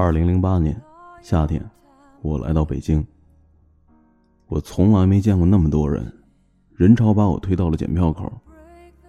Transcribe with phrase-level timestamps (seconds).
[0.00, 0.74] 二零零八年
[1.20, 1.62] 夏天，
[2.22, 3.06] 我来到北京。
[4.46, 6.10] 我从来没见过那么多人，
[6.74, 8.32] 人潮把我推到了检票口。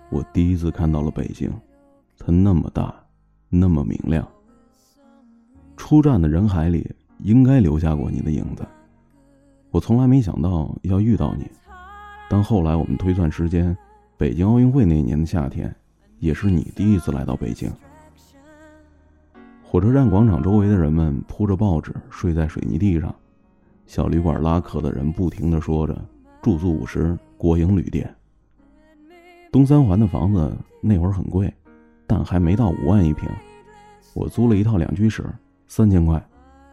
[0.09, 1.49] 我第一次看到了北京，
[2.19, 2.93] 它那么大，
[3.47, 4.27] 那么明亮。
[5.77, 8.67] 出站的人海里，应该留下过你的影子。
[9.69, 11.49] 我从来没想到要遇到你，
[12.29, 13.75] 但后来我们推算时间，
[14.17, 15.73] 北京奥运会那年的夏天，
[16.19, 17.71] 也是你第一次来到北京。
[19.71, 23.15] 火车站广场周围的人们铺着报纸睡在水泥地上，
[23.85, 25.97] 小旅馆拉客的人不停的说着
[26.43, 28.13] “住宿五十，国营旅店”。
[29.49, 31.49] 东三环的房子那会儿很贵，
[32.05, 33.29] 但还没到五万一平。
[34.13, 35.23] 我租了一套两居室，
[35.69, 36.21] 三千块，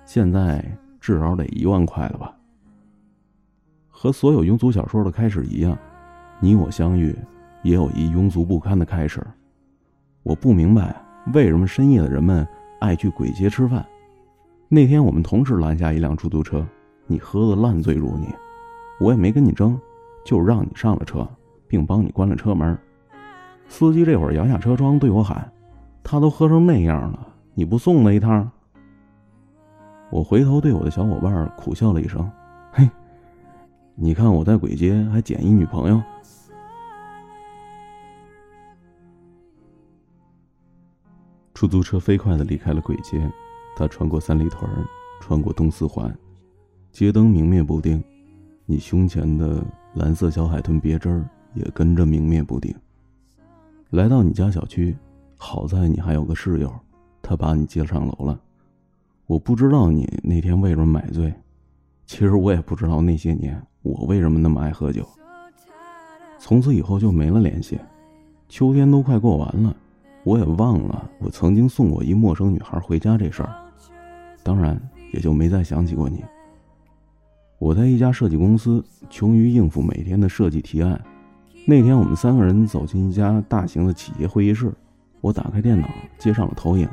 [0.05, 0.61] 现在
[1.01, 2.37] 至少得一万块了吧。
[3.91, 5.79] 和所有庸俗小说的开始一样，
[6.41, 7.17] 你我相遇
[7.63, 9.25] 也有一庸俗不堪的开始。
[10.25, 11.01] 我不明白
[11.33, 12.45] 为什么深夜的人们。
[12.79, 13.85] 爱去鬼街吃饭。
[14.69, 16.67] 那天我们同时拦下一辆出租车，
[17.07, 18.27] 你喝得烂醉如泥，
[19.01, 19.79] 我也没跟你争，
[20.25, 21.27] 就让你上了车，
[21.67, 22.77] 并帮你关了车门。
[23.67, 25.51] 司机这会儿摇下车窗对我喊
[26.05, 28.51] ：“他都喝成那样了，你不送他一趟？”
[30.11, 32.31] 我回头对我的小伙伴苦笑了一声
[32.73, 32.89] ：“嘿，
[33.95, 36.01] 你看我在鬼街还捡一女朋友。”
[41.59, 43.21] 出租车飞快的离开了鬼街，
[43.75, 44.71] 它穿过三里屯，
[45.21, 46.17] 穿过东四环，
[46.93, 48.01] 街灯明灭不定，
[48.65, 49.61] 你胸前的
[49.95, 52.73] 蓝色小海豚别针也跟着明灭不定。
[53.91, 54.97] 来到你家小区，
[55.37, 56.73] 好在你还有个室友，
[57.21, 58.41] 他把你接上楼了。
[59.27, 61.35] 我不知道你那天为什么买醉，
[62.07, 65.05] 其实我也不知道那些年我为什么那么爱喝酒。
[66.39, 67.77] 从此以后就没了联系，
[68.49, 69.75] 秋天都快过完了。
[70.29, 73.49] 我也忘了我曾经送过一陌生女孩回家这事儿，
[74.43, 74.79] 当然
[75.11, 76.23] 也就没再想起过你。
[77.59, 81.03] 我在一家设计公司，穷于应付每天的设计提案。
[81.67, 84.71] 那天我们三个人走进一家大型的企业会议室，
[85.23, 85.89] 我打开电脑
[86.19, 86.87] 接上了投影。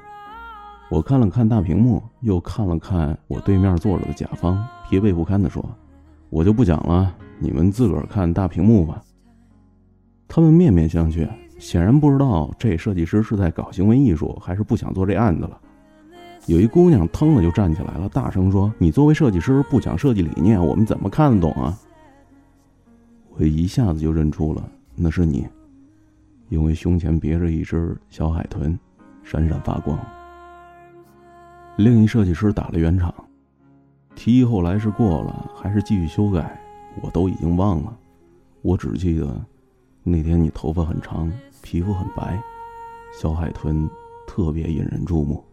[0.89, 5.61] 我看了看大屏幕，又看了看我对面坐着的甲方，疲惫不堪地说
[6.31, 9.03] ：“我就不讲了，你们自个儿看大屏幕吧。”
[10.25, 11.27] 他们面面相觑。
[11.57, 15.59] 显然不知道这设计师是在搞行为艺术，还是不想做这案子了。
[16.47, 21.75] 有一姑娘腾的就站起来了，大声说：“你作为设计师不讲设计理念，我们怎么看得懂啊？”
[23.37, 24.63] 我一下子就认出了
[24.95, 25.47] 那是你，
[26.49, 28.77] 因为胸前别着一只小海豚，
[29.23, 29.99] 闪闪发光。
[31.77, 33.13] 另一设计师打了圆场，
[34.13, 36.61] 提议后来是过了还是继续修改，
[37.01, 37.97] 我都已经忘了，
[38.61, 39.43] 我只记得。
[40.07, 41.31] 那天你头发很长，
[41.63, 42.39] 皮肤很白，
[43.11, 43.89] 小海豚
[44.27, 45.43] 特别引人注目。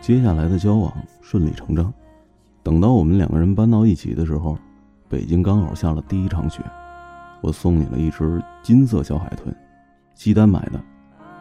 [0.00, 1.94] 接下来的交往顺理成章。
[2.60, 4.58] 等到我们两个人搬到一起的时候，
[5.08, 6.60] 北京刚好下了第一场雪。
[7.40, 9.54] 我送你了一只金色小海豚，
[10.16, 10.80] 西单买的，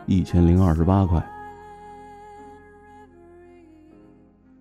[0.05, 1.27] 一千零二十八块。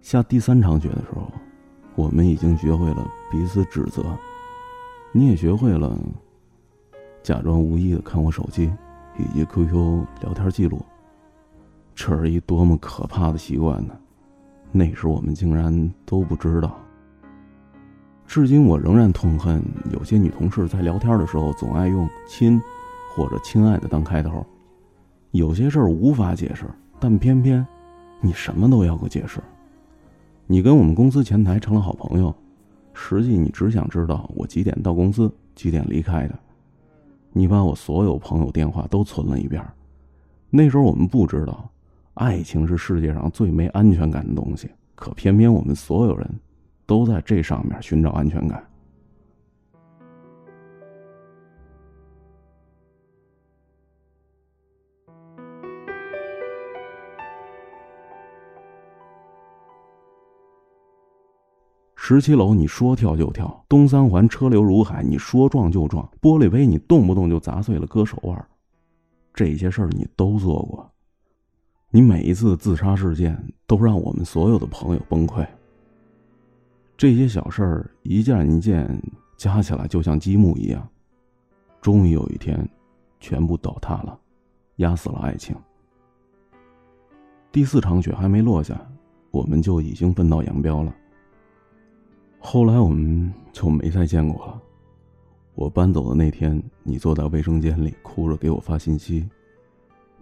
[0.01, 1.31] 下第三场雪的时候，
[1.95, 4.03] 我们已经学会了彼此指责。
[5.13, 5.99] 你也学会了
[7.23, 8.71] 假装无意的看我手机
[9.19, 10.81] 以及 QQ 聊天记录，
[11.95, 13.95] 这是一多么可怕的习惯呢？
[14.71, 16.79] 那时我们竟然都不知道。
[18.25, 19.61] 至今我仍然痛恨
[19.93, 22.63] 有些女同事在聊天的时候总爱用“亲”
[23.13, 24.47] 或者“亲爱的”当开头。
[25.33, 26.65] 有些事儿无法解释，
[27.01, 27.67] 但偏偏
[28.21, 29.41] 你什么都要个解释。
[30.47, 32.33] 你跟我们公司前台成了好朋友。
[33.03, 36.39] 实际你只想知道我几点到公司，几点离开的。
[37.33, 39.65] 你把我所有朋友电话都存了一遍。
[40.51, 41.69] 那时候我们不知道，
[42.13, 44.69] 爱情是世界上最没安全感的东西。
[44.95, 46.31] 可偏偏我们所有人
[46.85, 48.63] 都在这上面寻找安全感。
[62.13, 68.49] 十七楼，你说跳就跳；东三环车流如海，你说撞就撞；玻璃杯你动不动就砸碎了，割手腕。
[69.33, 70.91] 这些事儿你都做过。
[71.89, 75.47] 你每一次自杀事件都让我们所有的朋友崩溃。
[76.97, 79.01] 这些小事儿一件一件
[79.37, 80.85] 加起来，就像积木一样，
[81.81, 82.69] 终于有一天，
[83.21, 84.19] 全部倒塌了，
[84.79, 85.55] 压死了爱情。
[87.53, 88.85] 第四场雪还没落下，
[89.31, 90.93] 我们就已经分道扬镳了。
[92.43, 94.61] 后来我们就没再见过了。
[95.55, 99.29] 我搬走的那天，你坐在卫生间里哭着给我发信息，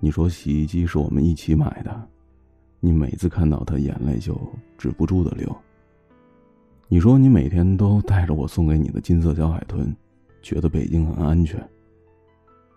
[0.00, 2.08] 你说洗衣机是我们一起买的，
[2.80, 4.36] 你每次看到他，眼泪就
[4.76, 5.56] 止不住的流。
[6.88, 9.94] 你说你每天都带着我送给你的金色小海豚，
[10.42, 11.66] 觉得北京很安全。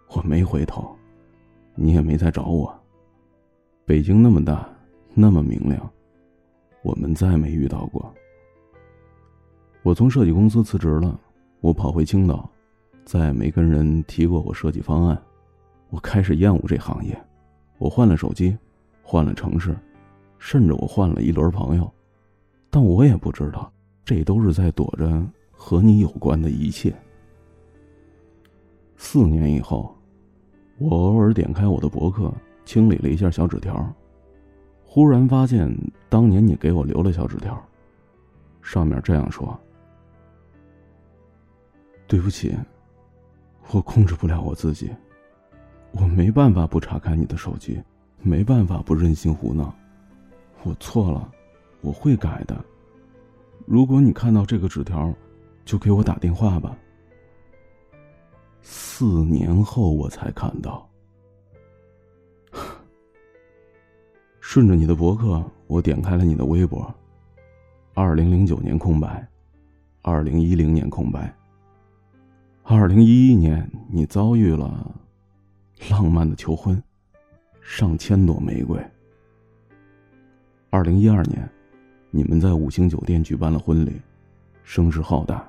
[0.09, 0.95] 我没回头，
[1.73, 2.73] 你也没再找我。
[3.85, 4.69] 北京那么大，
[5.15, 5.89] 那么明亮，
[6.83, 8.13] 我们再没遇到过。
[9.83, 11.19] 我从设计公司辞职了，
[11.59, 12.47] 我跑回青岛，
[13.03, 15.19] 再也没跟人提过我设计方案。
[15.89, 17.19] 我开始厌恶这行业，
[17.79, 18.55] 我换了手机，
[19.01, 19.75] 换了城市，
[20.37, 21.91] 甚至我换了一轮朋友，
[22.69, 23.73] 但我也不知道，
[24.05, 26.93] 这都是在躲着和你有关的一切。
[28.97, 29.95] 四年以后，
[30.77, 32.31] 我偶尔点开我的博客，
[32.65, 33.91] 清理了一下小纸条，
[34.85, 35.75] 忽然发现
[36.07, 37.59] 当年你给我留了小纸条，
[38.61, 39.59] 上面这样说
[42.11, 42.53] ：“对不起，
[43.69, 44.91] 我控制不了我自己。”
[45.95, 47.81] 我没办法不查看你的手机，
[48.21, 49.73] 没办法不任性胡闹。
[50.63, 51.31] 我错了，
[51.79, 52.65] 我会改的。
[53.65, 55.13] 如果你看到这个纸条，
[55.63, 56.77] 就给我打电话吧。
[58.61, 60.85] 四年后我才看到。
[64.41, 66.93] 顺着你的博客，我点开了你的微博。
[67.93, 69.25] 二零零九年空白，
[70.01, 71.33] 二零一零年空白。
[72.73, 74.95] 二零一一年，你遭遇了。
[75.89, 76.81] 浪漫的求婚，
[77.61, 78.81] 上千朵玫瑰。
[80.69, 81.45] 二零一二年，
[82.11, 83.99] 你们在五星酒店举办了婚礼，
[84.63, 85.45] 声势浩大。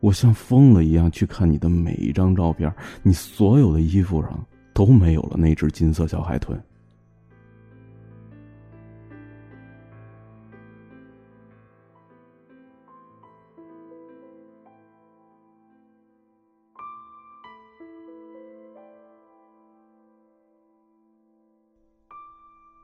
[0.00, 2.70] 我像疯了一样去看你的每一张照片，
[3.02, 6.62] 你所有的衣服上都没有了那只金色小海豚。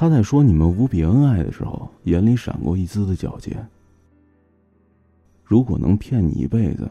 [0.00, 3.54] 他在说你们无比恩爱的时候，眼里闪过一丝的皎洁。
[5.44, 6.90] 如果能骗你一辈子，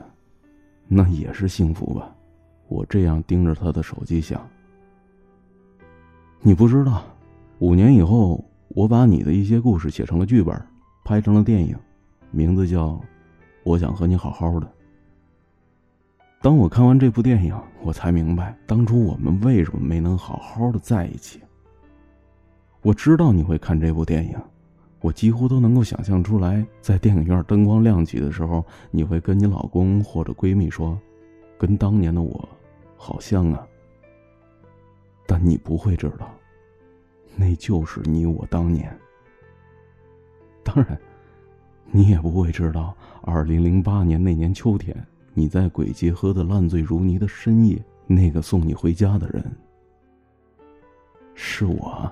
[0.87, 2.15] 那也是幸福吧。
[2.67, 4.47] 我这样盯着他的手机想。
[6.41, 7.03] 你不知道，
[7.57, 10.55] 五年以后，我把你的一些故事写成了剧本，
[11.03, 11.75] 拍成了电影，
[12.29, 12.89] 名字叫
[13.63, 14.67] 《我想和你好好的》。
[16.43, 21.39] 当我看完这部电影，我才明白当初我们为什么没能好好的在一起。
[22.81, 24.35] 我知道你会看这部电影，
[25.01, 30.97] 我几乎都能够想象出来，在电影院灯光亮起的时候，你会跟你老公或者闺蜜说
[31.59, 32.47] ：“跟当年的我，
[32.95, 33.67] 好像啊。”
[35.27, 36.33] 但你不会知道，
[37.35, 38.97] 那就是你我当年。
[40.63, 40.97] 当然，
[41.91, 44.95] 你也不会知道，二零零八年那年秋天，
[45.33, 49.43] 你在鬼街喝得烂醉如泥的深夜，那个送你回家的人，
[51.35, 52.11] 是我。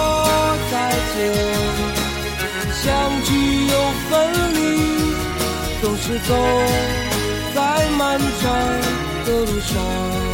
[5.81, 6.35] 总是走
[7.55, 8.53] 在漫长
[9.25, 10.30] 的路上。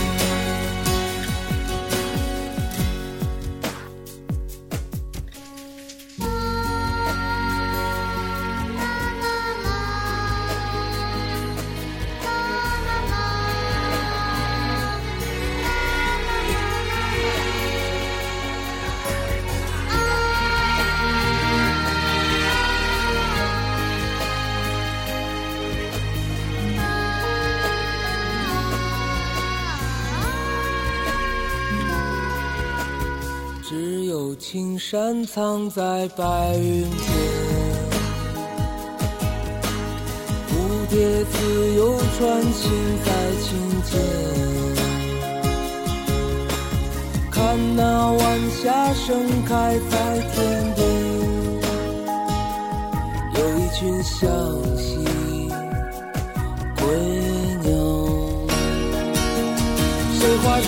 [34.49, 36.89] 青山藏在白云间，
[40.47, 42.71] 蝴蝶自由穿行
[43.03, 43.11] 在
[43.43, 43.47] 琴
[43.83, 43.91] 间。
[47.29, 50.37] 看那晚霞盛开在天
[50.77, 50.79] 边，
[53.35, 54.23] 有一群向
[54.77, 55.03] 西
[56.79, 56.87] 归
[57.63, 57.67] 鸟。
[60.13, 60.67] 谁画出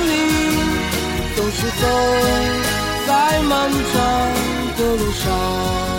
[5.13, 5.90] 上。